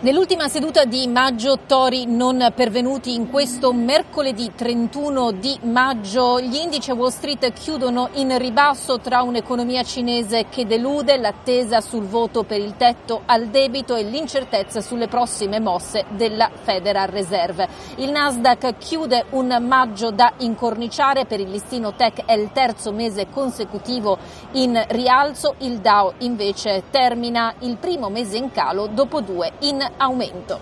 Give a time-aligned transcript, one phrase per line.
[0.00, 6.92] Nell'ultima seduta di maggio tori non pervenuti in questo mercoledì 31 di maggio gli indici
[6.92, 12.76] Wall Street chiudono in ribasso tra un'economia cinese che delude, l'attesa sul voto per il
[12.76, 17.68] tetto al debito e l'incertezza sulle prossime mosse della Federal Reserve.
[17.96, 23.26] Il Nasdaq chiude un maggio da incorniciare per il listino tech è il terzo mese
[23.28, 24.16] consecutivo
[24.52, 30.60] in rialzo, il Dow invece termina il primo mese in calo dopo due in aumento.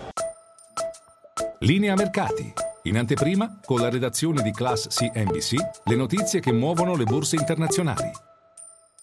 [1.59, 2.53] Linea mercati.
[2.83, 8.11] In anteprima, con la redazione di Class CNBC, le notizie che muovono le borse internazionali.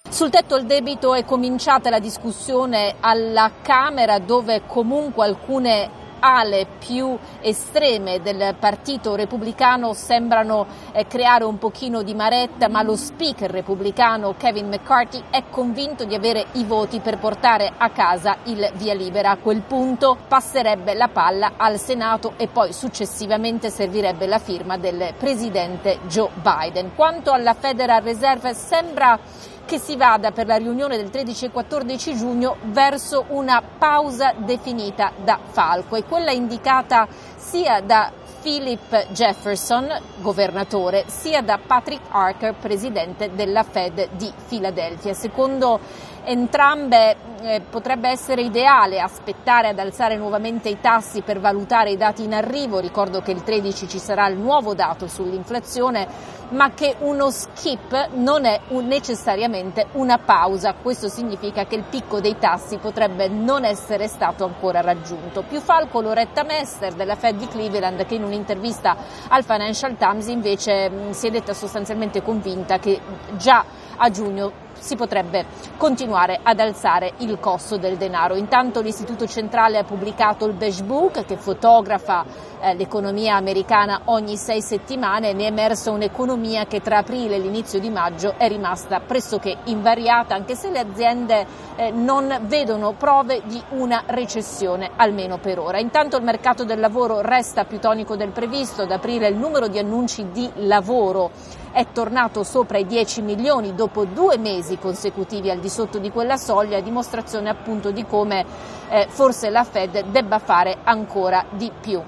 [0.08, 5.90] Sul tetto al debito è cominciata la discussione alla Camera dove comunque alcune
[6.24, 12.96] ale più estreme del Partito Repubblicano sembrano eh, creare un pochino di maretta, ma lo
[12.96, 18.70] speaker repubblicano Kevin McCarthy è convinto di avere i voti per portare a casa il
[18.76, 19.32] via libera.
[19.32, 25.12] A quel punto passerebbe la palla al Senato e poi successivamente servirebbe la firma del
[25.18, 26.94] presidente Joe Biden.
[26.94, 29.18] Quanto alla Federal Reserve sembra
[29.64, 35.12] che si vada per la riunione del 13 e 14 giugno verso una pausa definita
[35.22, 37.06] da Falco e quella indicata
[37.36, 38.12] sia da
[38.42, 39.88] Philip Jefferson,
[40.20, 45.14] governatore, sia da Patrick Harker, presidente della Fed di Filadelfia.
[45.14, 45.80] Secondo
[46.24, 52.24] entrambe eh, potrebbe essere ideale aspettare ad alzare nuovamente i tassi per valutare i dati
[52.24, 56.06] in arrivo, ricordo che il 13 ci sarà il nuovo dato sull'inflazione,
[56.50, 62.20] ma che uno skip non è un, necessariamente una pausa, questo significa che il picco
[62.20, 65.42] dei tassi potrebbe non essere stato ancora raggiunto.
[65.42, 68.96] Più Falco Loretta Mester della Fed di Cleveland che in un'intervista
[69.28, 73.00] al Financial Times invece mh, si è detta sostanzialmente convinta che
[73.36, 73.64] già
[73.96, 75.44] a giugno si potrebbe
[75.76, 78.34] continuare ad alzare il costo del denaro.
[78.36, 82.24] Intanto l'Istituto Centrale ha pubblicato il Beige Book che fotografa
[82.60, 87.78] eh, l'economia americana ogni sei settimane ne è emersa un'economia che tra aprile e l'inizio
[87.78, 93.62] di maggio è rimasta pressoché invariata anche se le aziende eh, non vedono prove di
[93.70, 95.78] una recessione almeno per ora.
[95.78, 99.78] Intanto il mercato del lavoro resta più tonico del previsto, ad aprile il numero di
[99.78, 101.30] annunci di lavoro
[101.74, 106.36] è tornato sopra i 10 milioni dopo due mesi consecutivi al di sotto di quella
[106.36, 108.44] soglia, dimostrazione appunto di come
[108.88, 112.00] eh, forse la Fed debba fare ancora di più.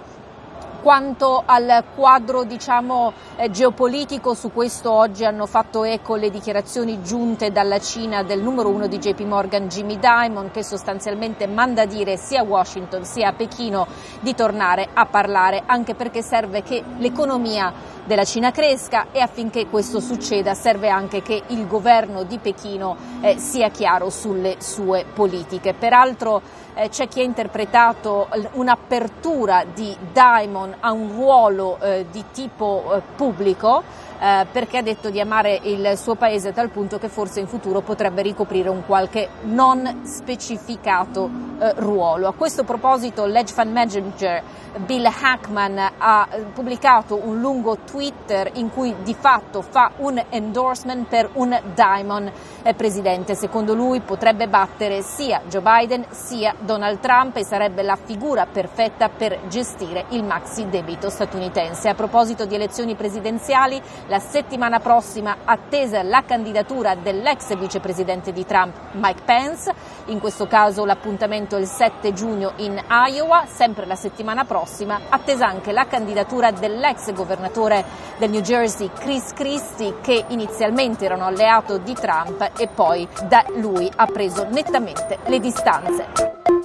[0.82, 7.50] Quanto al quadro diciamo, eh, geopolitico, su questo oggi hanno fatto eco le dichiarazioni giunte
[7.50, 12.42] dalla Cina del numero uno di JP Morgan Jimmy Dimon che sostanzialmente manda dire sia
[12.42, 13.88] a Washington sia a Pechino
[14.20, 20.00] di tornare a parlare anche perché serve che l'economia della Cina cresca e affinché questo
[20.00, 25.74] succeda serve anche che il governo di Pechino eh, sia chiaro sulle sue politiche.
[25.74, 26.40] Peraltro
[26.74, 33.02] eh, c'è chi ha interpretato un'apertura di Diamond a un ruolo eh, di tipo eh,
[33.16, 33.82] pubblico
[34.18, 37.46] eh, perché ha detto di amare il suo paese a tal punto che forse in
[37.46, 42.28] futuro potrebbe ricoprire un qualche non specificato eh, ruolo.
[42.28, 44.42] A questo proposito l'edge fund manager
[44.76, 51.08] Bill Hackman ha eh, pubblicato un lungo Twitter in cui di fatto fa un endorsement
[51.08, 52.30] per un Diamond
[52.62, 53.34] eh, presidente.
[53.34, 59.08] Secondo lui potrebbe battere sia Joe Biden sia Donald Trump e sarebbe la figura perfetta
[59.08, 61.88] per gestire il maxi debito statunitense.
[61.88, 68.74] A proposito di elezioni presidenziali, la settimana prossima attesa la candidatura dell'ex vicepresidente di Trump
[68.92, 69.72] Mike Pence,
[70.06, 75.46] in questo caso l'appuntamento è il 7 giugno in Iowa, sempre la settimana prossima, attesa
[75.46, 77.84] anche la candidatura dell'ex governatore
[78.18, 83.44] del New Jersey Chris Christie che inizialmente era un alleato di Trump e poi da
[83.56, 86.55] lui ha preso nettamente le distanze.